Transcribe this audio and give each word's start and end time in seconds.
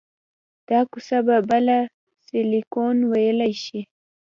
دا 0.69 0.79
کوڅه 0.91 1.17
به 1.25 1.37
بله 1.49 1.77
سیلیکون 2.25 2.97
ویلي 3.11 3.53
شي 3.63 3.79